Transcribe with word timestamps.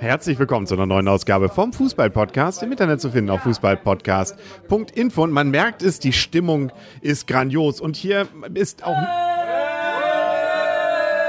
Herzlich 0.00 0.38
willkommen 0.38 0.66
zu 0.66 0.74
einer 0.74 0.84
neuen 0.84 1.08
Ausgabe 1.08 1.48
vom 1.48 1.72
Fußball-Podcast. 1.72 2.62
Im 2.62 2.70
Internet 2.70 3.00
zu 3.00 3.10
finden 3.10 3.30
auf 3.30 3.40
fußballpodcast.info. 3.42 5.22
Und 5.22 5.32
man 5.32 5.50
merkt 5.50 5.82
es, 5.82 5.98
die 5.98 6.12
Stimmung 6.12 6.70
ist 7.00 7.26
grandios. 7.26 7.80
Und 7.80 7.96
hier 7.96 8.28
ist 8.52 8.84
auch. 8.84 8.96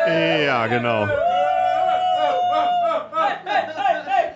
Ja, 0.08 0.68
genau. 0.68 1.08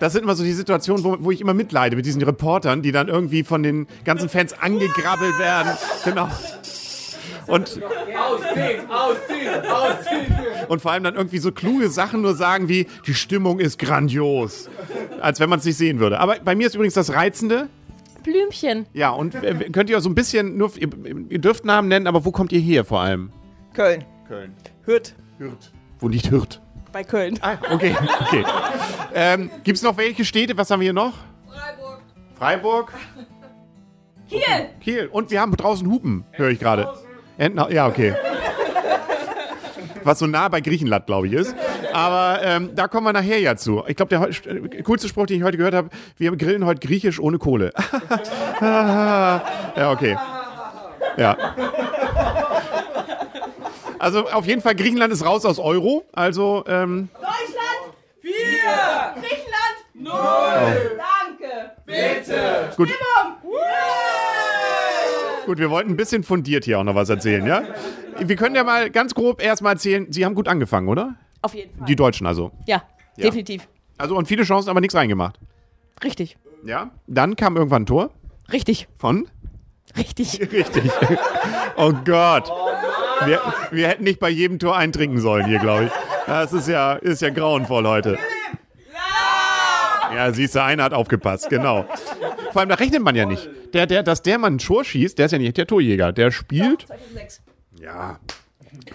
Das 0.00 0.14
sind 0.14 0.22
immer 0.22 0.34
so 0.34 0.42
die 0.44 0.52
Situationen, 0.52 1.04
wo, 1.04 1.16
wo 1.20 1.30
ich 1.30 1.40
immer 1.40 1.54
mitleide 1.54 1.94
mit 1.94 2.06
diesen 2.06 2.22
Reportern, 2.22 2.80
die 2.82 2.90
dann 2.90 3.08
irgendwie 3.08 3.44
von 3.44 3.62
den 3.62 3.86
ganzen 4.04 4.28
Fans 4.30 4.54
angegrabbelt 4.58 5.38
werden. 5.38 5.72
Genau. 6.04 6.28
Und, 7.46 7.80
Ausziehen, 7.82 8.90
ausziehen, 8.90 9.66
ausziehen. 9.66 10.36
und 10.68 10.80
vor 10.80 10.92
allem 10.92 11.04
dann 11.04 11.14
irgendwie 11.14 11.38
so 11.38 11.52
kluge 11.52 11.88
Sachen 11.88 12.22
nur 12.22 12.34
sagen 12.34 12.68
wie, 12.68 12.86
die 13.06 13.14
Stimmung 13.14 13.58
ist 13.58 13.78
grandios. 13.78 14.68
Als 15.20 15.40
wenn 15.40 15.48
man 15.50 15.58
es 15.58 15.64
nicht 15.64 15.76
sehen 15.76 15.98
würde. 15.98 16.18
Aber 16.20 16.36
bei 16.44 16.54
mir 16.54 16.66
ist 16.66 16.74
übrigens 16.74 16.94
das 16.94 17.12
Reizende. 17.12 17.68
Blümchen. 18.22 18.86
Ja, 18.92 19.10
und 19.10 19.34
äh, 19.34 19.54
könnt 19.70 19.90
ihr 19.90 20.00
so 20.00 20.08
ein 20.08 20.14
bisschen, 20.14 20.56
nur, 20.56 20.70
ihr, 20.76 20.88
ihr 21.28 21.38
dürft 21.38 21.64
Namen 21.64 21.88
nennen, 21.88 22.06
aber 22.06 22.24
wo 22.24 22.30
kommt 22.30 22.52
ihr 22.52 22.60
her 22.60 22.84
vor 22.84 23.00
allem? 23.00 23.32
Köln. 23.74 24.04
Köln. 24.28 24.54
Hürth. 24.84 25.14
Hürth. 25.38 25.72
Wo 25.98 26.08
liegt 26.08 26.30
Hürth? 26.30 26.60
Bei 26.92 27.04
Köln. 27.04 27.38
Ah, 27.40 27.56
okay, 27.70 27.96
okay. 28.20 28.44
ähm, 29.14 29.50
Gibt 29.64 29.78
es 29.78 29.82
noch 29.82 29.96
welche 29.96 30.24
Städte? 30.24 30.56
Was 30.56 30.70
haben 30.70 30.80
wir 30.80 30.84
hier 30.84 30.92
noch? 30.92 31.14
Freiburg. 31.48 32.00
Freiburg. 32.38 32.92
Kiel. 34.28 34.40
Kiel. 34.80 35.08
Und 35.10 35.30
wir 35.30 35.40
haben 35.40 35.56
draußen 35.56 35.90
Hupen, 35.90 36.24
höre 36.32 36.50
ich 36.50 36.58
gerade. 36.58 36.92
Entna 37.38 37.70
ja, 37.70 37.86
okay. 37.86 38.14
Was 40.04 40.18
so 40.18 40.26
nah 40.26 40.48
bei 40.48 40.60
Griechenland, 40.60 41.06
glaube 41.06 41.28
ich, 41.28 41.32
ist. 41.32 41.54
Aber 41.92 42.40
ähm, 42.42 42.70
da 42.74 42.88
kommen 42.88 43.06
wir 43.06 43.12
nachher 43.12 43.38
ja 43.38 43.56
zu. 43.56 43.84
Ich 43.86 43.96
glaube, 43.96 44.08
der 44.08 44.28
äh, 44.28 44.82
coolste 44.82 45.08
Spruch, 45.08 45.26
den 45.26 45.38
ich 45.38 45.42
heute 45.42 45.58
gehört 45.58 45.74
habe, 45.74 45.90
wir 46.16 46.34
grillen 46.36 46.64
heute 46.64 46.86
griechisch 46.86 47.20
ohne 47.20 47.38
Kohle. 47.38 47.72
ja, 48.60 49.90
okay. 49.90 50.16
Ja. 51.16 51.36
Also 53.98 54.28
auf 54.30 54.46
jeden 54.46 54.62
Fall, 54.62 54.74
Griechenland 54.74 55.12
ist 55.12 55.24
raus 55.24 55.44
aus 55.44 55.58
Euro. 55.58 56.04
Also, 56.12 56.64
ähm, 56.66 57.08
Deutschland. 57.14 57.94
Vier. 58.20 58.32
Griechenland. 59.14 59.76
Null. 59.94 60.98
Danke. 60.98 61.70
Bitte. 61.86 62.72
gut. 62.76 62.88
Gut, 65.46 65.58
wir 65.58 65.70
wollten 65.70 65.90
ein 65.90 65.96
bisschen 65.96 66.22
fundiert 66.22 66.64
hier 66.64 66.78
auch 66.78 66.84
noch 66.84 66.94
was 66.94 67.08
erzählen, 67.08 67.44
ja? 67.46 67.62
Wir 68.18 68.36
können 68.36 68.54
ja 68.54 68.62
mal 68.64 68.90
ganz 68.90 69.14
grob 69.14 69.42
erstmal 69.42 69.72
erzählen, 69.74 70.06
Sie 70.10 70.24
haben 70.24 70.34
gut 70.34 70.46
angefangen, 70.48 70.88
oder? 70.88 71.16
Auf 71.40 71.54
jeden 71.54 71.76
Fall. 71.76 71.86
Die 71.86 71.96
Deutschen 71.96 72.26
also. 72.26 72.52
ja, 72.66 72.82
Ja. 73.16 73.24
definitiv. 73.24 73.66
Also 73.98 74.16
und 74.16 74.26
viele 74.28 74.44
Chancen, 74.44 74.70
aber 74.70 74.80
nichts 74.80 74.94
reingemacht. 74.94 75.38
Richtig. 76.04 76.36
Ja. 76.64 76.90
Dann 77.06 77.36
kam 77.36 77.56
irgendwann 77.56 77.82
ein 77.82 77.86
Tor 77.86 78.10
Richtig. 78.52 78.88
von. 78.96 79.28
Richtig. 79.96 80.40
Richtig. 80.52 80.90
Oh 81.76 81.92
Gott. 82.04 82.50
Wir, 83.26 83.40
wir 83.70 83.88
hätten 83.88 84.04
nicht 84.04 84.18
bei 84.20 84.28
jedem 84.30 84.58
Tor 84.58 84.76
eintrinken 84.76 85.20
sollen 85.20 85.46
hier, 85.46 85.58
glaube 85.58 85.84
ich. 85.86 85.92
Das 86.26 86.52
ist 86.52 86.68
ja, 86.68 86.94
ist 86.94 87.22
ja 87.22 87.30
grauenvoll 87.30 87.86
heute. 87.86 88.18
Ja, 90.14 90.32
siehst 90.32 90.54
du, 90.54 90.62
einer 90.62 90.84
hat 90.84 90.92
aufgepasst, 90.92 91.48
genau. 91.48 91.86
Vor 92.52 92.60
allem, 92.60 92.68
da 92.68 92.74
rechnet 92.76 93.02
man 93.02 93.14
ja 93.16 93.24
nicht. 93.24 93.48
Der, 93.72 93.86
der, 93.86 94.02
dass 94.02 94.22
der 94.22 94.38
Mann 94.38 94.54
ein 94.54 94.58
Tor 94.58 94.84
schießt, 94.84 95.18
der 95.18 95.26
ist 95.26 95.32
ja 95.32 95.38
nicht 95.38 95.56
der 95.56 95.66
Torjäger. 95.66 96.12
Der 96.12 96.30
spielt. 96.30 96.82
2006. 96.86 97.42
Ja. 97.80 98.20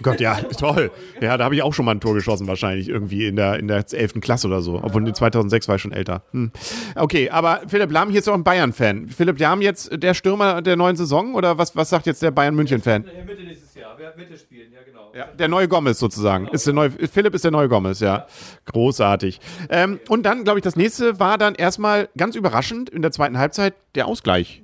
Gott, 0.02 0.20
ja, 0.20 0.34
toll. 0.58 0.90
Ja, 1.20 1.36
da 1.36 1.44
habe 1.44 1.54
ich 1.54 1.62
auch 1.62 1.72
schon 1.72 1.84
mal 1.84 1.92
ein 1.92 2.00
Tor 2.00 2.14
geschossen, 2.14 2.46
wahrscheinlich 2.46 2.88
irgendwie 2.88 3.26
in 3.26 3.36
der, 3.36 3.58
in 3.58 3.68
der 3.68 3.84
11. 3.90 4.14
Klasse 4.20 4.46
oder 4.46 4.60
so. 4.60 4.80
Obwohl 4.82 5.06
in 5.06 5.14
2006 5.14 5.68
war 5.68 5.76
ich 5.76 5.82
schon 5.82 5.92
älter. 5.92 6.22
Hm. 6.32 6.50
Okay, 6.94 7.30
aber 7.30 7.62
Philipp 7.68 7.90
Lahm 7.90 8.10
hier 8.10 8.20
ist 8.20 8.28
auch 8.28 8.34
ein 8.34 8.44
Bayern-Fan. 8.44 9.08
Philipp 9.08 9.38
Lahm 9.38 9.62
jetzt 9.62 9.90
der 9.92 10.14
Stürmer 10.14 10.62
der 10.62 10.76
neuen 10.76 10.96
Saison 10.96 11.34
oder 11.34 11.58
was, 11.58 11.76
was 11.76 11.90
sagt 11.90 12.06
jetzt 12.06 12.22
der 12.22 12.30
Bayern-München-Fan? 12.30 13.04
Mitte 13.26 13.42
nächstes 13.42 13.74
Jahr. 13.74 13.94
Wer 13.96 14.16
Mitte 14.16 14.36
spielen, 14.36 14.72
ja 14.72 14.80
genau. 14.84 15.12
Ja, 15.14 15.26
der 15.26 15.48
neue 15.48 15.68
Gomez 15.68 15.98
sozusagen. 15.98 16.48
Ist 16.48 16.66
der 16.66 16.74
neue, 16.74 16.90
Philipp 16.90 17.34
ist 17.34 17.44
der 17.44 17.50
neue 17.50 17.68
Gomez, 17.68 18.00
ja. 18.00 18.26
Großartig. 18.66 19.40
Ähm, 19.70 20.00
und 20.08 20.24
dann, 20.24 20.44
glaube 20.44 20.58
ich, 20.58 20.62
das 20.62 20.76
nächste 20.76 21.18
war 21.18 21.38
dann 21.38 21.54
erstmal 21.54 22.08
ganz 22.16 22.36
überraschend 22.36 22.90
in 22.90 23.02
der 23.02 23.10
zweiten 23.12 23.38
Halbzeit 23.38 23.74
der 23.94 24.06
Ausgleich. 24.06 24.62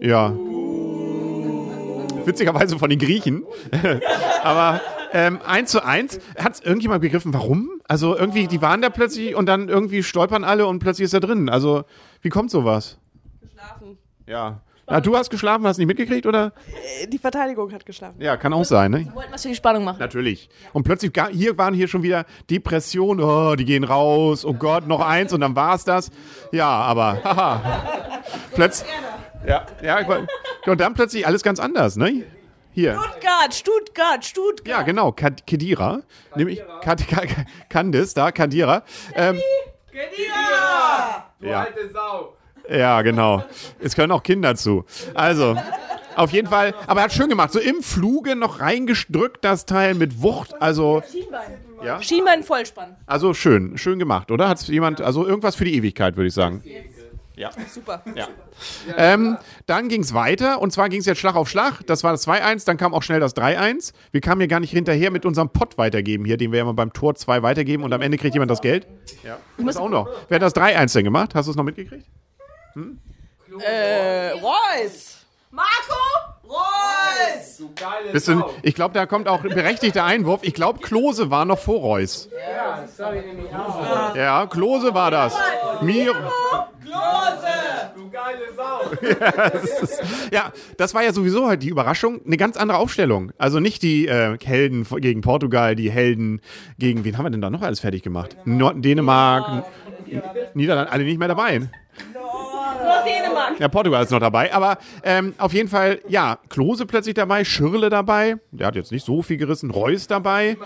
Ja. 0.00 0.32
Witzigerweise 2.24 2.78
von 2.78 2.90
den 2.90 2.98
Griechen. 2.98 3.44
Aber 4.44 4.80
ähm, 5.12 5.38
1 5.46 5.70
zu 5.70 5.84
1. 5.84 6.20
Hat 6.38 6.54
es 6.54 6.60
irgendjemand 6.60 7.02
begriffen, 7.02 7.32
warum? 7.34 7.70
Also 7.88 8.16
irgendwie, 8.16 8.46
die 8.46 8.62
waren 8.62 8.82
da 8.82 8.90
plötzlich 8.90 9.34
und 9.34 9.46
dann 9.46 9.68
irgendwie 9.68 10.02
stolpern 10.02 10.44
alle 10.44 10.66
und 10.66 10.78
plötzlich 10.78 11.06
ist 11.06 11.14
er 11.14 11.20
drin. 11.20 11.48
Also, 11.48 11.84
wie 12.22 12.28
kommt 12.28 12.50
sowas? 12.50 12.98
Geschlafen. 13.40 13.98
Ja. 14.26 14.60
Na, 14.86 15.00
du 15.00 15.16
hast 15.16 15.30
geschlafen, 15.30 15.64
hast 15.66 15.78
nicht 15.78 15.86
mitgekriegt, 15.86 16.26
oder? 16.26 16.52
Äh, 17.00 17.06
Die 17.06 17.18
Verteidigung 17.18 17.72
hat 17.72 17.86
geschlafen. 17.86 18.20
Ja, 18.20 18.36
kann 18.36 18.52
auch 18.52 18.64
sein, 18.64 18.90
ne? 18.90 19.04
Wir 19.06 19.14
wollten 19.14 19.32
was 19.32 19.42
für 19.42 19.48
die 19.48 19.54
Spannung 19.54 19.84
machen. 19.84 19.98
Natürlich. 20.00 20.48
Und 20.72 20.82
plötzlich, 20.82 21.12
hier 21.30 21.56
waren 21.58 21.74
hier 21.74 21.86
schon 21.86 22.02
wieder 22.02 22.24
Depressionen, 22.50 23.24
oh, 23.24 23.54
die 23.54 23.64
gehen 23.64 23.84
raus, 23.84 24.44
oh 24.44 24.52
Gott, 24.52 24.88
noch 24.88 25.00
eins 25.00 25.32
und 25.32 25.42
dann 25.42 25.54
war 25.54 25.76
es 25.76 25.84
das. 25.84 26.10
Ja, 26.50 26.68
aber, 26.68 27.22
haha. 27.22 27.62
Plötzlich, 28.54 28.88
ja, 29.46 29.66
ja, 29.82 30.00
ich 30.00 30.08
war- 30.08 30.26
und 30.66 30.80
dann 30.80 30.94
plötzlich 30.94 31.26
alles 31.26 31.42
ganz 31.42 31.58
anders, 31.60 31.96
ne? 31.96 32.24
Hier. 32.72 32.94
Stuttgart, 33.00 33.52
Stuttgart, 33.54 34.24
Stuttgart. 34.24 34.68
Ja, 34.68 34.82
genau, 34.82 35.10
Kad- 35.12 35.44
Kedira, 35.46 36.02
nämlich 36.36 36.62
Kad- 36.82 37.06
Ka- 37.08 37.26
Ka- 37.26 37.44
Candice, 37.68 38.14
da, 38.14 38.30
Kadira. 38.30 38.82
Ähm, 39.14 39.40
Du 41.40 41.46
Ja. 41.46 41.60
alte 41.62 41.90
Sau. 41.92 42.36
ja, 42.68 43.02
genau. 43.02 43.42
Es 43.80 43.96
können 43.96 44.12
auch 44.12 44.22
Kinder 44.22 44.54
zu. 44.54 44.84
Also, 45.14 45.56
auf 46.16 46.30
jeden 46.32 46.48
Fall, 46.48 46.74
aber 46.86 47.00
er 47.00 47.04
hat 47.04 47.12
schön 47.12 47.28
gemacht, 47.28 47.50
so 47.52 47.58
im 47.58 47.82
Fluge 47.82 48.36
noch 48.36 48.60
reingedrückt, 48.60 49.44
das 49.44 49.66
Teil 49.66 49.94
mit 49.94 50.22
Wucht, 50.22 50.54
also, 50.62 51.02
Schienbein. 51.10 52.02
Schienbein 52.02 52.42
Vollspann. 52.42 52.96
also 53.06 53.32
schön, 53.34 53.78
schön 53.78 53.98
gemacht, 53.98 54.30
oder? 54.30 54.48
Hat 54.48 54.60
jemand, 54.68 55.00
also 55.00 55.26
irgendwas 55.26 55.56
für 55.56 55.64
die 55.64 55.74
Ewigkeit, 55.74 56.16
würde 56.16 56.28
ich 56.28 56.34
sagen. 56.34 56.62
Super. 57.72 58.02
Ja. 58.14 58.28
Ähm, 58.96 59.38
dann 59.66 59.88
ging 59.88 60.02
es 60.02 60.12
weiter 60.12 60.60
und 60.60 60.72
zwar 60.72 60.88
ging 60.90 61.00
es 61.00 61.06
jetzt 61.06 61.18
Schlag 61.18 61.34
auf 61.34 61.48
Schlag. 61.48 61.80
Das 61.86 62.04
war 62.04 62.12
das 62.12 62.26
2-1, 62.26 62.66
dann 62.66 62.76
kam 62.76 62.92
auch 62.92 63.02
schnell 63.02 63.20
das 63.20 63.34
3-1. 63.34 63.92
Wir 64.12 64.20
kamen 64.20 64.40
hier 64.40 64.48
gar 64.48 64.60
nicht 64.60 64.70
hinterher 64.70 65.10
mit 65.10 65.24
unserem 65.24 65.48
Pott 65.48 65.78
weitergeben 65.78 66.24
hier, 66.24 66.36
den 66.36 66.52
wir 66.52 66.58
ja 66.58 66.64
mal 66.64 66.72
beim 66.72 66.92
Tor 66.92 67.14
2 67.14 67.42
weitergeben 67.42 67.82
und 67.82 67.92
am 67.92 68.02
Ende 68.02 68.18
kriegt 68.18 68.34
jemand 68.34 68.50
das 68.50 68.60
Geld. 68.60 68.86
Ja. 69.24 69.38
Das 69.58 69.76
auch 69.76 69.88
noch. 69.88 70.08
Wer 70.28 70.36
hat 70.36 70.42
das 70.42 70.54
3-1 70.54 70.92
denn 70.92 71.04
gemacht? 71.04 71.34
Hast 71.34 71.46
du 71.46 71.50
es 71.52 71.56
noch 71.56 71.64
mitgekriegt? 71.64 72.06
Äh, 73.58 74.30
Reus. 74.32 75.24
Marco. 75.50 76.30
Reus. 76.50 77.58
Du 77.58 77.70
geile 77.74 78.12
Bist 78.12 78.26
du, 78.26 78.44
ich 78.62 78.74
glaube, 78.74 78.94
da 78.94 79.06
kommt 79.06 79.28
auch 79.28 79.44
ein 79.44 79.50
berechtigter 79.50 80.04
Einwurf. 80.04 80.40
Ich 80.42 80.54
glaube, 80.54 80.80
Klose 80.80 81.30
war 81.30 81.44
noch 81.44 81.58
vor 81.58 81.80
Reus. 81.80 82.28
Ja, 82.32 82.80
das 82.80 82.96
sag 82.96 83.14
ich 83.14 83.24
nämlich 83.24 83.54
auch. 83.54 84.16
Ja, 84.16 84.46
Klose 84.46 84.92
war 84.94 85.10
das. 85.10 85.34
Mir, 85.80 86.12
Du 86.12 86.69
Sau. 88.90 88.98
das 89.52 89.82
ist, 89.82 90.02
ja, 90.32 90.52
das 90.76 90.94
war 90.94 91.02
ja 91.02 91.12
sowieso 91.12 91.46
halt 91.48 91.62
die 91.62 91.68
Überraschung. 91.68 92.20
Eine 92.26 92.36
ganz 92.36 92.56
andere 92.56 92.78
Aufstellung. 92.78 93.32
Also 93.38 93.60
nicht 93.60 93.82
die 93.82 94.06
äh, 94.08 94.36
Helden 94.44 94.86
gegen 94.98 95.20
Portugal, 95.20 95.74
die 95.76 95.90
Helden 95.90 96.40
gegen, 96.78 97.04
wen 97.04 97.16
haben 97.18 97.26
wir 97.26 97.30
denn 97.30 97.40
da 97.40 97.50
noch 97.50 97.62
alles 97.62 97.80
fertig 97.80 98.02
gemacht? 98.02 98.36
Dänemark, 98.44 99.64
N- 100.10 100.22
Niederlande, 100.54 100.90
alle 100.92 101.04
nicht 101.04 101.18
mehr 101.18 101.28
dabei. 101.28 101.60
Dänemark. 103.04 103.58
Ja, 103.58 103.68
Portugal 103.68 104.02
ist 104.04 104.10
noch 104.10 104.20
dabei. 104.20 104.52
Aber 104.52 104.78
ähm, 105.02 105.34
auf 105.38 105.52
jeden 105.52 105.68
Fall, 105.68 106.00
ja, 106.08 106.38
Klose 106.48 106.86
plötzlich 106.86 107.14
dabei, 107.14 107.44
Schirle 107.44 107.88
dabei. 107.90 108.36
Der 108.52 108.66
hat 108.66 108.76
jetzt 108.76 108.92
nicht 108.92 109.04
so 109.04 109.22
viel 109.22 109.36
gerissen. 109.36 109.70
Reus 109.70 110.06
dabei. 110.06 110.56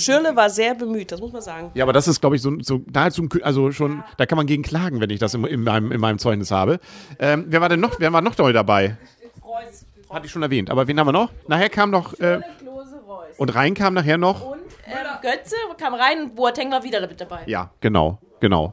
Schirle 0.00 0.34
war 0.34 0.50
sehr 0.50 0.74
bemüht, 0.74 1.12
das 1.12 1.20
muss 1.20 1.32
man 1.32 1.42
sagen. 1.42 1.70
Ja, 1.74 1.84
aber 1.84 1.92
das 1.92 2.08
ist, 2.08 2.20
glaube 2.20 2.36
ich, 2.36 2.42
so, 2.42 2.52
so 2.60 2.80
nahezu, 2.92 3.28
also 3.42 3.70
schon, 3.72 4.02
da 4.16 4.26
kann 4.26 4.36
man 4.36 4.46
gegen 4.46 4.62
klagen, 4.62 5.00
wenn 5.00 5.10
ich 5.10 5.20
das 5.20 5.34
in, 5.34 5.44
in, 5.44 5.62
meinem, 5.62 5.92
in 5.92 6.00
meinem 6.00 6.18
Zeugnis 6.18 6.50
habe. 6.50 6.80
Ähm, 7.18 7.44
wer 7.48 7.60
war 7.60 7.68
denn 7.68 7.80
noch, 7.80 8.00
wer 8.00 8.12
war 8.12 8.20
noch 8.22 8.36
neu 8.38 8.52
dabei? 8.52 8.96
Reus. 9.44 9.84
Hatte 10.10 10.26
ich 10.26 10.32
schon 10.32 10.42
erwähnt. 10.42 10.70
Aber 10.70 10.88
wen 10.88 10.98
haben 10.98 11.06
wir 11.06 11.12
noch? 11.12 11.30
Nachher 11.46 11.68
kam 11.68 11.90
noch, 11.90 12.14
äh, 12.18 12.40
Klose, 12.58 12.96
Reus. 13.06 13.26
und 13.38 13.54
rein 13.54 13.74
kam 13.74 13.94
nachher 13.94 14.18
noch, 14.18 14.44
Und 14.50 14.58
ähm, 14.86 14.96
Götze 15.22 15.54
kam 15.78 15.94
rein 15.94 16.22
und 16.24 16.34
Boateng 16.34 16.70
war 16.72 16.82
wieder 16.82 17.00
mit 17.06 17.20
dabei. 17.20 17.42
ja, 17.46 17.70
genau, 17.80 18.18
genau. 18.40 18.72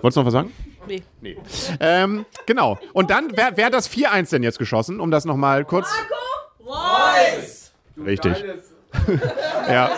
Wolltest 0.00 0.16
du 0.16 0.20
noch 0.20 0.26
was 0.26 0.32
sagen? 0.32 0.52
Nee. 0.86 1.02
Nee. 1.20 1.36
Ähm, 1.80 2.24
genau. 2.46 2.78
Und 2.94 3.10
dann, 3.10 3.28
wer, 3.34 3.54
wer 3.56 3.66
hat 3.66 3.74
das 3.74 3.90
4-1 3.90 4.30
denn 4.30 4.42
jetzt 4.42 4.58
geschossen? 4.58 5.00
Um 5.00 5.10
das 5.10 5.26
nochmal 5.26 5.64
kurz. 5.66 5.88
Reus. 6.64 7.72
Richtig. 8.04 8.44
Ja. 9.68 9.90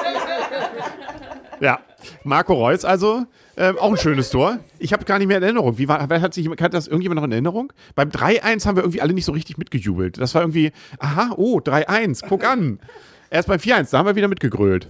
Ja. 1.60 1.80
Marco 2.24 2.54
Reus 2.54 2.84
also. 2.84 3.26
Ähm, 3.56 3.78
auch 3.78 3.90
ein 3.90 3.98
schönes 3.98 4.30
Tor. 4.30 4.58
Ich 4.78 4.92
habe 4.92 5.04
gar 5.04 5.18
nicht 5.18 5.28
mehr 5.28 5.36
in 5.36 5.42
Erinnerung. 5.42 5.76
Wie 5.76 5.86
war, 5.86 6.08
wer 6.08 6.20
hat, 6.22 6.32
sich, 6.32 6.48
hat 6.48 6.72
das 6.72 6.86
irgendjemand 6.86 7.16
noch 7.16 7.24
in 7.24 7.32
Erinnerung? 7.32 7.72
Beim 7.94 8.08
3-1 8.08 8.66
haben 8.66 8.76
wir 8.76 8.82
irgendwie 8.82 9.02
alle 9.02 9.12
nicht 9.12 9.26
so 9.26 9.32
richtig 9.32 9.58
mitgejubelt. 9.58 10.18
Das 10.18 10.34
war 10.34 10.42
irgendwie, 10.42 10.72
aha, 10.98 11.34
oh, 11.36 11.58
3-1, 11.58 12.24
guck 12.26 12.44
an. 12.44 12.80
Erst 13.28 13.48
beim 13.48 13.60
4-1, 13.60 13.90
da 13.90 13.98
haben 13.98 14.06
wir 14.06 14.16
wieder 14.16 14.28
mitgegrölt. 14.28 14.88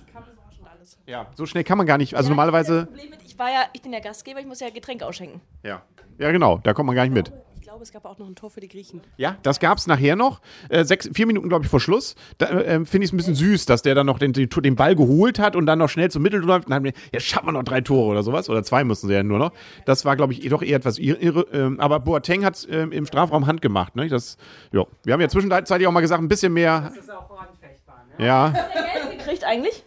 Ja, 1.06 1.26
so 1.34 1.44
schnell 1.44 1.64
kann 1.64 1.76
man 1.76 1.88
gar 1.88 1.98
nicht. 1.98 2.14
Also 2.14 2.28
normalerweise. 2.28 2.86
Problem 2.86 3.10
mit, 3.10 3.18
ich 3.26 3.36
war 3.36 3.50
ja, 3.50 3.64
ich 3.72 3.82
bin 3.82 3.92
ja 3.92 3.98
Gastgeber, 3.98 4.38
ich 4.38 4.46
muss 4.46 4.60
ja 4.60 4.70
Getränke 4.70 5.04
ausschenken. 5.04 5.40
Ja. 5.64 5.82
Ja, 6.18 6.30
genau, 6.30 6.58
da 6.58 6.72
kommt 6.72 6.86
man 6.86 6.94
gar 6.94 7.02
nicht 7.02 7.14
mit. 7.14 7.32
Ich 7.70 7.72
glaube, 7.72 7.84
es 7.84 7.92
gab 7.92 8.04
auch 8.04 8.18
noch 8.18 8.26
ein 8.26 8.34
Tor 8.34 8.50
für 8.50 8.58
die 8.58 8.66
Griechen. 8.66 9.00
Ja, 9.16 9.36
das 9.44 9.60
gab's 9.60 9.86
nachher 9.86 10.16
noch. 10.16 10.40
Äh, 10.70 10.82
sechs, 10.84 11.08
vier 11.14 11.24
Minuten, 11.28 11.48
glaube 11.48 11.64
ich, 11.64 11.70
vor 11.70 11.78
Schluss. 11.78 12.16
Da 12.38 12.46
äh, 12.46 12.84
finde 12.84 13.04
ich 13.04 13.10
es 13.10 13.12
ein 13.12 13.16
bisschen 13.16 13.36
süß, 13.36 13.64
dass 13.64 13.82
der 13.82 13.94
dann 13.94 14.06
noch 14.06 14.18
den, 14.18 14.32
den, 14.32 14.48
den 14.48 14.74
Ball 14.74 14.96
geholt 14.96 15.38
hat 15.38 15.54
und 15.54 15.66
dann 15.66 15.78
noch 15.78 15.88
schnell 15.88 16.10
zum 16.10 16.24
Mittel 16.24 16.40
läuft. 16.40 16.66
Und 16.66 16.72
dann, 16.72 16.92
jetzt 17.12 17.26
schaffen 17.26 17.46
wir 17.46 17.52
noch 17.52 17.62
drei 17.62 17.80
Tore 17.80 18.08
oder 18.08 18.24
sowas. 18.24 18.50
Oder 18.50 18.64
zwei 18.64 18.82
müssen 18.82 19.06
sie 19.06 19.14
ja 19.14 19.22
nur 19.22 19.38
noch. 19.38 19.52
Das 19.84 20.04
war, 20.04 20.16
glaube 20.16 20.32
ich, 20.32 20.48
doch 20.48 20.62
eher 20.62 20.78
etwas 20.78 20.98
irre. 20.98 21.20
irre 21.20 21.46
ähm, 21.52 21.78
aber 21.78 22.00
Boateng 22.00 22.44
hat 22.44 22.66
ähm, 22.68 22.90
im 22.90 23.06
Strafraum 23.06 23.46
Hand 23.46 23.62
gemacht. 23.62 23.94
Ne? 23.94 24.08
Das, 24.08 24.36
ja. 24.72 24.84
Wir 25.04 25.12
haben 25.12 25.20
ja 25.20 25.28
zwischenzeitlich 25.28 25.86
auch 25.86 25.92
mal 25.92 26.00
gesagt, 26.00 26.20
ein 26.20 26.28
bisschen 26.28 26.52
mehr. 26.52 26.90
Das 26.92 26.96
ist 26.96 27.12
auch 27.12 27.28
voranfechtbar, 27.28 28.04
ne? 28.18 28.26
Ja. 28.26 28.48
Geld 28.48 29.20
gekriegt 29.20 29.44
eigentlich? 29.44 29.84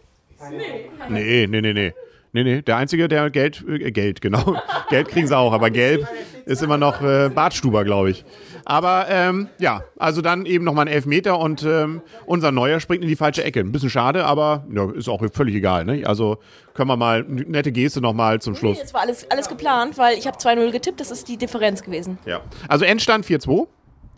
Nee, 1.10 1.46
nee, 1.48 1.60
nee, 1.60 1.74
nee. 1.74 1.92
Nee, 2.32 2.42
nee, 2.42 2.62
der 2.62 2.78
Einzige, 2.78 3.06
der 3.06 3.30
Geld, 3.30 3.62
äh, 3.68 3.92
Geld, 3.92 4.20
genau. 4.20 4.56
Geld 4.90 5.06
kriegen 5.06 5.28
sie 5.28 5.36
auch, 5.36 5.52
aber 5.52 5.70
gelb 5.70 6.08
ist 6.46 6.62
immer 6.62 6.76
noch 6.78 7.02
äh, 7.02 7.28
Bartstuber, 7.28 7.84
glaube 7.84 8.10
ich. 8.10 8.24
Aber 8.64 9.06
ähm, 9.08 9.48
ja, 9.58 9.82
also 9.98 10.22
dann 10.22 10.46
eben 10.46 10.64
nochmal 10.64 10.86
ein 10.86 10.92
Elfmeter 10.92 11.38
und 11.38 11.62
ähm, 11.64 12.02
unser 12.26 12.50
Neuer 12.52 12.80
springt 12.80 13.02
in 13.02 13.08
die 13.08 13.16
falsche 13.16 13.44
Ecke. 13.44 13.60
Ein 13.60 13.72
bisschen 13.72 13.90
schade, 13.90 14.24
aber 14.24 14.66
ja, 14.72 14.90
ist 14.92 15.08
auch 15.08 15.22
völlig 15.32 15.54
egal. 15.54 15.84
Ne? 15.84 16.06
Also 16.06 16.38
können 16.74 16.88
wir 16.88 16.96
mal, 16.96 17.24
eine 17.28 17.42
nette 17.42 17.72
Geste 17.72 18.00
nochmal 18.00 18.40
zum 18.40 18.54
Nee, 18.54 18.58
Schluss. 18.58 18.80
das 18.80 18.94
war 18.94 19.02
alles, 19.02 19.30
alles 19.30 19.48
geplant, 19.48 19.98
weil 19.98 20.16
ich 20.18 20.26
habe 20.26 20.38
2-0 20.38 20.70
getippt, 20.70 21.00
das 21.00 21.10
ist 21.10 21.28
die 21.28 21.36
Differenz 21.36 21.82
gewesen. 21.82 22.18
Ja. 22.26 22.40
Also 22.68 22.84
Endstand 22.84 23.26
4-2. 23.26 23.66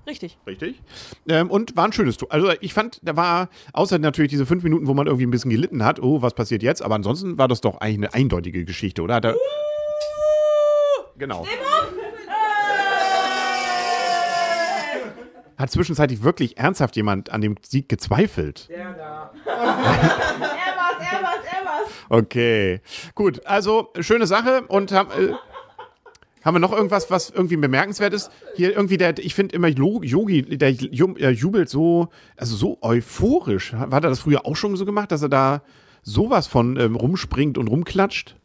Richtig. 0.07 0.39
Richtig. 0.47 0.81
Ähm, 1.29 1.51
und 1.51 1.77
war 1.77 1.85
ein 1.85 1.93
schönes 1.93 2.17
Tor. 2.17 2.29
Also 2.31 2.53
ich 2.61 2.73
fand, 2.73 3.01
da 3.03 3.17
war, 3.17 3.49
außer 3.73 3.99
natürlich 3.99 4.31
diese 4.31 4.47
fünf 4.47 4.63
Minuten, 4.63 4.87
wo 4.87 4.95
man 4.95 5.09
irgendwie 5.09 5.27
ein 5.27 5.33
bisschen 5.33 5.51
gelitten 5.51 5.85
hat, 5.85 6.01
oh, 6.01 6.23
was 6.23 6.35
passiert 6.35 6.63
jetzt? 6.63 6.81
Aber 6.81 6.95
ansonsten 6.95 7.39
war 7.39 7.49
das 7.49 7.61
doch 7.61 7.81
eigentlich 7.81 8.09
eine 8.13 8.15
eindeutige 8.15 8.65
Geschichte, 8.65 9.03
oder? 9.03 9.17
Hat 9.17 9.25
er, 9.25 9.35
genau. 11.19 11.45
Hat 15.57 15.71
zwischenzeitlich 15.71 16.23
wirklich 16.23 16.59
ernsthaft 16.59 16.97
jemand 16.97 17.31
an 17.31 17.41
dem 17.41 17.57
Sieg 17.63 17.89
gezweifelt? 17.89 18.69
Der 18.69 18.93
da. 18.93 19.33
Er 19.47 19.53
war's, 19.57 21.01
er 21.01 21.23
war's, 21.23 21.45
er 21.61 21.65
war's. 21.65 21.89
Okay. 22.09 22.81
Gut, 23.15 23.45
also 23.47 23.93
schöne 24.01 24.27
Sache 24.27 24.63
und 24.69 24.93
haben. 24.93 25.11
Äh, 25.11 25.33
haben 26.45 26.55
wir 26.55 26.61
noch 26.61 26.73
irgendwas, 26.73 27.11
was 27.11 27.31
irgendwie 27.31 27.57
bemerkenswert 27.57 28.13
ist? 28.15 28.31
Hier 28.55 28.73
irgendwie 28.77 28.99
der, 28.99 29.19
ich 29.19 29.35
finde 29.35 29.57
immer 29.57 29.67
Yogi, 29.67 30.43
der 30.43 30.73
ju- 30.73 31.19
jubelt 31.31 31.69
so, 31.69 32.09
also 32.37 32.55
so 32.55 32.79
euphorisch. 32.83 33.73
Hat 33.73 33.93
er 33.93 34.11
das 34.11 34.21
früher 34.21 34.47
auch 34.47 34.55
schon 34.55 34.77
so 34.77 34.85
gemacht, 34.85 35.11
dass 35.11 35.23
er 35.23 35.29
da 35.29 35.63
sowas 36.03 36.47
von 36.47 36.77
ähm, 36.79 36.95
rumspringt 36.95 37.59
und 37.59 37.67
rumklatscht? 37.67 38.37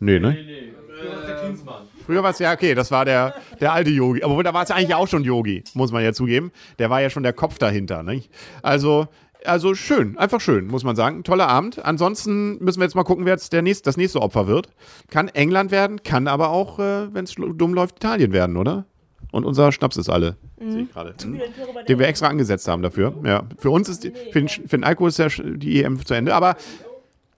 Nee, 0.00 0.18
ne? 0.18 0.30
Nee, 0.32 0.42
nee. 0.42 0.72
Das 1.08 1.20
ist 1.20 1.28
der 1.28 1.36
Klinsmann. 1.36 1.82
Früher 2.04 2.22
war 2.22 2.30
es 2.30 2.38
ja, 2.38 2.52
okay, 2.52 2.74
das 2.74 2.90
war 2.90 3.04
der, 3.04 3.34
der 3.60 3.72
alte 3.72 3.90
Yogi. 3.90 4.22
Aber 4.22 4.42
da 4.42 4.52
war 4.52 4.62
es 4.62 4.68
ja 4.68 4.76
eigentlich 4.76 4.94
auch 4.94 5.08
schon 5.08 5.24
Yogi, 5.24 5.64
muss 5.74 5.92
man 5.92 6.02
ja 6.02 6.12
zugeben. 6.12 6.52
Der 6.78 6.90
war 6.90 7.00
ja 7.00 7.10
schon 7.10 7.22
der 7.22 7.32
Kopf 7.32 7.58
dahinter, 7.58 8.02
nicht? 8.02 8.30
Also, 8.62 9.08
also 9.44 9.74
schön, 9.74 10.16
einfach 10.18 10.40
schön, 10.40 10.66
muss 10.66 10.84
man 10.84 10.96
sagen. 10.96 11.22
Toller 11.22 11.48
Abend. 11.48 11.84
Ansonsten 11.84 12.62
müssen 12.62 12.80
wir 12.80 12.84
jetzt 12.84 12.94
mal 12.94 13.04
gucken, 13.04 13.24
wer 13.24 13.32
jetzt 13.32 13.52
der 13.52 13.62
nächste, 13.62 13.84
das 13.84 13.96
nächste 13.96 14.20
Opfer 14.20 14.46
wird. 14.46 14.68
Kann 15.10 15.28
England 15.28 15.70
werden, 15.70 16.02
kann 16.02 16.28
aber 16.28 16.50
auch, 16.50 16.78
äh, 16.78 17.12
wenn 17.14 17.24
es 17.24 17.34
dumm 17.34 17.74
läuft, 17.74 17.96
Italien 17.96 18.32
werden, 18.32 18.56
oder? 18.56 18.86
Und 19.32 19.44
unser 19.44 19.72
Schnaps 19.72 19.96
ist 19.96 20.08
alle. 20.08 20.36
Sehe 20.58 20.82
ich 20.82 20.92
gerade. 20.92 21.14
Hm? 21.22 21.40
Den 21.88 21.98
wir 21.98 22.06
extra 22.06 22.28
angesetzt 22.28 22.68
haben 22.68 22.82
dafür. 22.82 23.14
Ja. 23.24 23.42
Für 23.58 23.70
uns 23.70 23.88
ist, 23.88 24.04
die, 24.04 24.12
für, 24.30 24.40
den, 24.40 24.48
für 24.48 24.78
den 24.78 24.84
Alkohol 24.84 25.08
ist 25.08 25.18
ja 25.18 25.28
die 25.28 25.82
EM 25.82 26.04
zu 26.04 26.14
Ende. 26.14 26.34
Aber, 26.34 26.56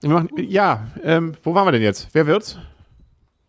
wir 0.01 0.09
machen, 0.11 0.29
ja, 0.37 0.87
ähm, 1.03 1.33
wo 1.43 1.55
waren 1.55 1.65
wir 1.65 1.71
denn 1.71 1.81
jetzt? 1.81 2.09
Wer 2.13 2.27
wird's? 2.27 2.59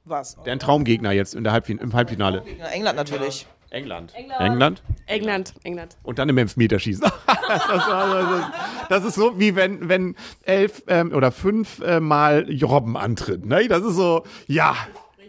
Was? 0.09 0.37
Der 0.45 0.53
ein 0.53 0.59
Traumgegner 0.59 1.13
jetzt 1.13 1.35
in 1.35 1.45
der 1.45 1.53
Halbfin 1.53 1.79
im 1.79 1.93
Halbfinale. 1.93 2.43
England 2.73 2.97
natürlich. 2.97 3.47
England. 3.71 4.15
England. 4.15 4.41
England. 4.41 4.83
England, 5.07 5.55
England. 5.63 5.97
Und 6.03 6.19
dann 6.19 6.29
im 6.31 6.39
Elfmeterschießen. 6.39 7.03
das, 7.27 7.69
war- 7.69 8.53
das 8.89 9.05
ist 9.05 9.15
so, 9.17 9.39
wie 9.39 9.55
wenn, 9.57 9.89
wenn 9.91 10.17
elf 10.45 10.83
ähm, 10.87 11.13
oder 11.13 11.31
fünf 11.33 11.81
äh, 11.81 12.01
Mal 12.01 12.47
Robben 12.63 12.97
antritt. 12.97 13.45
Ne? 13.45 13.69
Das 13.69 13.83
ist 13.85 13.97
so, 13.97 14.25
ja, 14.47 14.75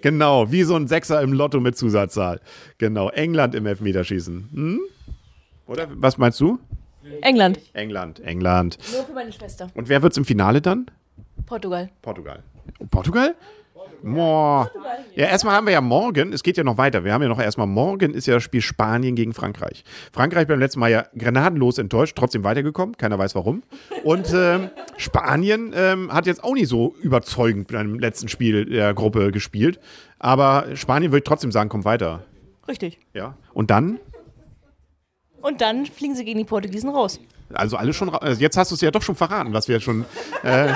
genau, 0.02 0.52
wie 0.52 0.64
so 0.64 0.76
ein 0.76 0.88
Sechser 0.88 1.22
im 1.22 1.34
Lotto 1.34 1.60
mit 1.60 1.78
Zusatzzahl. 1.78 2.40
Genau, 2.78 3.10
England 3.10 3.56
im 3.56 3.66
Elfmeterschießen. 3.66 4.50
Hm? 4.54 4.80
Oder 5.68 5.88
was 5.92 6.18
meinst 6.18 6.40
du? 6.40 6.60
England. 7.22 7.60
England, 7.74 8.20
England. 8.22 8.78
Nur 8.94 9.04
für 9.04 9.14
meine 9.14 9.34
Schwester. 9.34 9.68
Und 9.74 9.90
wer 9.90 10.02
wird's 10.02 10.16
im 10.18 10.24
Finale 10.26 10.62
dann? 10.62 10.90
Portugal. 11.46 11.90
Portugal. 12.02 12.44
Portugal? 12.90 13.36
Boah. 14.01 14.72
Ja, 15.16 15.25
erstmal 15.28 15.56
haben 15.56 15.66
wir 15.68 15.74
ja 15.74 15.81
morgen, 15.81 16.31
es 16.34 16.44
geht 16.44 16.57
ja 16.57 16.63
noch 16.63 16.78
weiter. 16.78 17.04
Wir 17.04 17.13
haben 17.13 17.22
ja 17.22 17.28
noch 17.28 17.40
erstmal 17.40 17.68
morgen 17.68 18.13
ist 18.13 18.28
ja 18.28 18.36
das 18.36 18.44
Spiel 18.44 18.62
Spanien 18.62 19.16
gegen 19.16 19.34
Frankreich. 19.34 19.84
Frankreich 20.13 20.48
beim 20.48 20.60
letzten 20.60 20.80
Mal 20.80 20.90
ja 20.92 21.06
granatenlos 21.18 21.78
enttäuscht, 21.78 22.16
trotzdem 22.18 22.44
weitergekommen, 22.44 22.96
keiner 22.98 23.18
weiß 23.19 23.36
warum. 23.36 23.63
Und 24.04 24.34
ähm, 24.34 24.69
Spanien 24.98 25.74
ähm, 25.75 26.13
hat 26.13 26.25
jetzt 26.25 26.44
auch 26.44 26.54
nicht 26.54 26.69
so 26.69 26.96
überzeugend 27.01 27.68
beim 27.72 28.00
letzten 28.00 28.28
Spiel 28.30 28.66
der 28.66 28.94
Gruppe 28.94 29.31
gespielt. 29.31 29.80
Aber 30.19 30.66
Spanien 30.75 31.12
würde 31.12 31.19
ich 31.19 31.24
trotzdem 31.28 31.52
sagen, 31.52 31.69
kommt 31.69 31.86
weiter. 31.86 32.24
Richtig. 32.68 33.00
Ja. 33.13 33.36
Und 33.54 33.72
dann? 33.72 34.00
Und 35.42 35.62
dann 35.62 35.86
fliegen 35.86 36.16
sie 36.16 36.25
gegen 36.25 36.38
die 36.40 36.45
Portugiesen 36.45 36.90
raus. 36.90 37.19
Also 37.54 37.78
alles 37.78 37.95
schon. 37.95 38.10
ra- 38.10 38.18
also 38.18 38.40
Jetzt 38.42 38.57
hast 38.57 38.72
du 38.72 38.75
es 38.75 38.81
ja 38.81 38.92
doch 38.92 39.02
schon 39.02 39.16
verraten, 39.16 39.54
was 39.54 39.68
wir 39.68 39.80
schon. 39.80 40.06
Äh, 40.44 40.74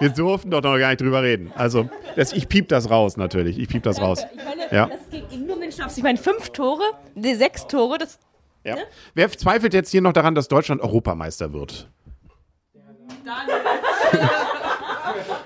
wir 0.00 0.08
durften 0.10 0.50
doch 0.50 0.62
noch 0.62 0.78
gar 0.78 0.88
nicht 0.90 1.00
drüber 1.00 1.22
reden. 1.22 1.52
Also 1.54 1.88
das, 2.16 2.32
ich 2.32 2.48
piep 2.48 2.68
das 2.68 2.90
raus 2.90 3.16
natürlich. 3.16 3.58
Ich 3.58 3.68
piep 3.68 3.82
das 3.82 4.00
raus. 4.00 4.24
Ich 4.34 4.44
meine, 4.44 4.62
Ja. 4.70 4.86
das 4.88 5.30
ging 5.30 5.46
nur 5.46 5.56
um 5.56 5.60
den 5.62 5.72
Schnaps. 5.72 5.96
Ich 5.96 6.02
meine, 6.02 6.18
fünf 6.18 6.50
Tore, 6.50 6.82
sechs 7.14 7.66
Tore, 7.66 7.98
das 7.98 8.18
Ja. 8.64 8.76
Wer 9.14 9.30
zweifelt 9.30 9.74
jetzt 9.74 9.90
hier 9.90 10.00
noch 10.02 10.12
daran, 10.12 10.34
dass 10.34 10.48
Deutschland 10.48 10.80
Europameister 10.82 11.52
wird? 11.52 11.88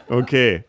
Okay, 0.09 0.64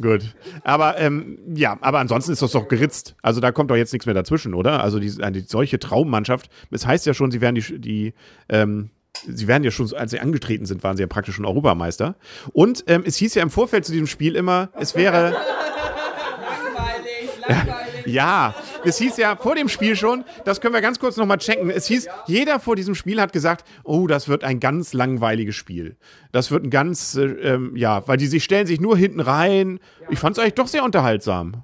gut. 0.00 0.34
Aber 0.64 0.98
ähm, 0.98 1.38
ja, 1.54 1.76
aber 1.82 1.98
ansonsten 1.98 2.32
ist 2.32 2.40
das 2.40 2.52
doch 2.52 2.66
geritzt. 2.66 3.14
Also 3.20 3.40
da 3.40 3.52
kommt 3.52 3.70
doch 3.70 3.76
jetzt 3.76 3.92
nichts 3.92 4.06
mehr 4.06 4.14
dazwischen, 4.14 4.54
oder? 4.54 4.82
Also 4.82 4.98
die, 4.98 5.22
eine 5.22 5.40
solche 5.42 5.78
Traummannschaft. 5.78 6.48
Es 6.70 6.86
heißt 6.86 7.04
ja 7.04 7.12
schon, 7.12 7.30
sie 7.30 7.42
werden 7.42 7.56
die, 7.56 7.78
die 7.78 8.14
ähm, 8.48 8.88
sie 9.26 9.48
werden 9.48 9.64
ja 9.64 9.70
schon, 9.70 9.92
als 9.94 10.10
sie 10.10 10.20
angetreten 10.20 10.66
sind, 10.66 10.82
waren 10.82 10.96
sie 10.96 11.02
ja 11.02 11.06
praktisch 11.06 11.36
schon 11.36 11.44
Europameister. 11.44 12.16
Und 12.52 12.84
ähm, 12.86 13.02
es 13.06 13.16
hieß 13.16 13.34
ja 13.34 13.42
im 13.42 13.50
Vorfeld 13.50 13.84
zu 13.84 13.92
diesem 13.92 14.06
Spiel 14.06 14.36
immer, 14.36 14.70
es 14.78 14.94
wäre 14.94 15.30
Langweilig, 15.30 17.30
langweilig. 17.46 18.06
ja, 18.06 18.54
es 18.84 18.98
hieß 18.98 19.16
ja 19.16 19.36
vor 19.36 19.54
dem 19.54 19.68
Spiel 19.68 19.96
schon, 19.96 20.24
das 20.44 20.60
können 20.60 20.74
wir 20.74 20.80
ganz 20.80 20.98
kurz 20.98 21.16
nochmal 21.16 21.38
checken. 21.38 21.70
Es 21.70 21.86
hieß, 21.86 22.08
jeder 22.26 22.60
vor 22.60 22.76
diesem 22.76 22.94
Spiel 22.94 23.20
hat 23.20 23.32
gesagt, 23.32 23.64
oh, 23.84 24.06
das 24.06 24.28
wird 24.28 24.44
ein 24.44 24.60
ganz 24.60 24.92
langweiliges 24.92 25.56
Spiel. 25.56 25.96
Das 26.32 26.50
wird 26.50 26.64
ein 26.64 26.70
ganz, 26.70 27.14
äh, 27.16 27.24
ähm, 27.24 27.76
ja, 27.76 28.06
weil 28.06 28.16
die 28.16 28.26
sich 28.26 28.44
stellen 28.44 28.66
sich 28.66 28.80
nur 28.80 28.96
hinten 28.96 29.20
rein. 29.20 29.80
Ich 30.08 30.18
fand 30.18 30.36
es 30.36 30.42
eigentlich 30.42 30.54
doch 30.54 30.68
sehr 30.68 30.84
unterhaltsam. 30.84 31.62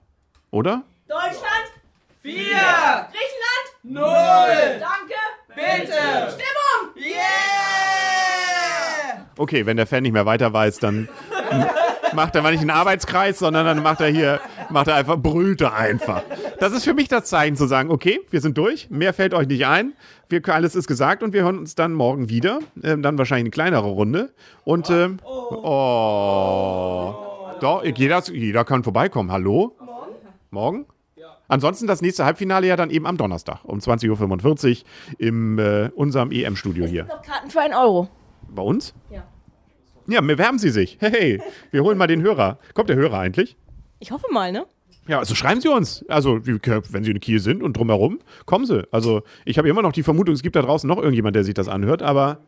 Oder? 0.50 0.82
Deutschland, 1.08 1.42
Vier, 2.22 3.08
Griechenland, 3.10 3.66
null, 3.82 4.78
danke, 4.78 5.18
bitte. 5.48 6.30
Stimmung. 6.30 6.94
Yeah! 6.96 7.22
Okay, 9.42 9.66
wenn 9.66 9.76
der 9.76 9.88
Fan 9.88 10.04
nicht 10.04 10.12
mehr 10.12 10.24
weiter 10.24 10.52
weiß, 10.52 10.78
dann 10.78 11.08
macht 12.14 12.36
er 12.36 12.42
mal 12.42 12.52
nicht 12.52 12.60
einen 12.60 12.70
Arbeitskreis, 12.70 13.40
sondern 13.40 13.66
dann 13.66 13.82
macht 13.82 14.00
er 14.00 14.06
hier, 14.06 14.38
macht 14.70 14.86
er 14.86 14.94
einfach, 14.94 15.16
brüllt 15.16 15.60
er 15.62 15.74
einfach. 15.74 16.22
Das 16.60 16.72
ist 16.72 16.84
für 16.84 16.94
mich 16.94 17.08
das 17.08 17.24
Zeichen 17.24 17.56
zu 17.56 17.66
sagen, 17.66 17.90
okay, 17.90 18.20
wir 18.30 18.40
sind 18.40 18.56
durch, 18.56 18.88
mehr 18.88 19.12
fällt 19.12 19.34
euch 19.34 19.48
nicht 19.48 19.66
ein, 19.66 19.94
wir, 20.28 20.48
alles 20.48 20.76
ist 20.76 20.86
gesagt 20.86 21.24
und 21.24 21.32
wir 21.32 21.42
hören 21.42 21.58
uns 21.58 21.74
dann 21.74 21.92
morgen 21.92 22.28
wieder, 22.28 22.60
ähm, 22.84 23.02
dann 23.02 23.18
wahrscheinlich 23.18 23.46
eine 23.46 23.50
kleinere 23.50 23.88
Runde 23.88 24.32
und, 24.62 24.88
ähm, 24.90 25.16
oh, 25.24 27.14
doch, 27.58 27.82
jeder, 27.82 28.22
jeder 28.30 28.64
kann 28.64 28.84
vorbeikommen, 28.84 29.32
hallo? 29.32 29.74
Morgen? 29.80 30.14
Morgen? 30.52 30.86
Ansonsten 31.48 31.88
das 31.88 32.00
nächste 32.00 32.24
Halbfinale 32.24 32.68
ja 32.68 32.76
dann 32.76 32.90
eben 32.90 33.08
am 33.08 33.16
Donnerstag 33.16 33.58
um 33.64 33.80
20.45 33.80 34.70
Uhr 34.70 34.84
im 35.18 35.58
äh, 35.58 35.90
unserem 35.96 36.30
EM-Studio 36.30 36.86
hier. 36.86 37.06
Noch 37.06 37.22
Karten 37.22 37.50
für 37.50 37.60
einen 37.60 37.74
Euro. 37.74 38.08
Bei 38.54 38.62
uns? 38.62 38.94
Ja. 39.10 39.24
Ja, 40.06 40.20
bewerben 40.20 40.58
Sie 40.58 40.70
sich. 40.70 40.98
Hey, 41.00 41.40
wir 41.70 41.82
holen 41.82 41.96
mal 41.96 42.06
den 42.06 42.22
Hörer. 42.22 42.58
Kommt 42.74 42.88
der 42.88 42.96
Hörer 42.96 43.18
eigentlich? 43.18 43.56
Ich 44.00 44.10
hoffe 44.10 44.26
mal, 44.30 44.50
ne? 44.52 44.66
Ja, 45.08 45.18
also 45.18 45.34
schreiben 45.34 45.60
Sie 45.60 45.68
uns. 45.68 46.04
Also, 46.08 46.40
wenn 46.44 47.04
Sie 47.04 47.10
in 47.10 47.20
Kiel 47.20 47.40
sind 47.40 47.62
und 47.62 47.76
drumherum, 47.76 48.20
kommen 48.46 48.66
Sie. 48.66 48.86
Also, 48.92 49.22
ich 49.44 49.58
habe 49.58 49.68
immer 49.68 49.82
noch 49.82 49.92
die 49.92 50.02
Vermutung, 50.02 50.34
es 50.34 50.42
gibt 50.42 50.56
da 50.56 50.62
draußen 50.62 50.88
noch 50.88 50.98
irgendjemand, 50.98 51.36
der 51.36 51.44
sich 51.44 51.54
das 51.54 51.68
anhört, 51.68 52.02
aber. 52.02 52.40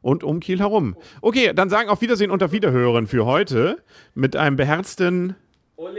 Und 0.00 0.22
um 0.22 0.40
Kiel 0.40 0.60
herum. 0.60 0.96
Okay, 1.22 1.52
dann 1.54 1.70
sagen 1.70 1.88
auf 1.88 2.00
Wiedersehen 2.00 2.30
und 2.30 2.42
auf 2.42 2.52
Wiederhören 2.52 3.06
für 3.06 3.26
heute 3.26 3.82
mit 4.14 4.36
einem 4.36 4.56
beherzten. 4.56 5.34
Ole! 5.76 5.90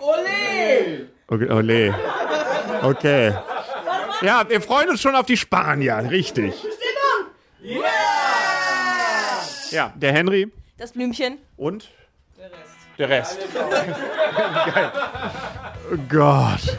Ole! 0.00 1.08
Okay, 1.28 1.50
ole. 1.50 1.94
Okay. 2.82 3.34
Ja, 4.22 4.48
wir 4.48 4.60
freuen 4.60 4.90
uns 4.90 5.00
schon 5.00 5.14
auf 5.14 5.26
die 5.26 5.36
Spanier, 5.36 6.08
richtig. 6.10 6.54
Yeah! 7.62 8.25
Ja, 9.70 9.92
der 9.96 10.12
Henry, 10.12 10.50
Das 10.76 10.92
Blümchen. 10.92 11.38
Und 11.56 11.88
Der 12.36 12.50
Rest. 12.50 12.58
der 12.98 13.08
Rest. 13.08 13.38
Geil. 14.74 14.92
Oh 15.92 15.96
Gott. 16.08 16.78